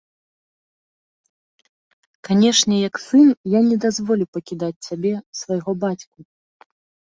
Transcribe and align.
Канечне, 2.29 2.81
як 2.87 2.95
сын, 3.05 3.27
я 3.57 3.63
не 3.69 3.77
дазволю 3.85 4.25
пакідаць 4.33 4.81
цябе, 4.89 5.13
свайго 5.43 5.71
бацьку. 5.87 6.17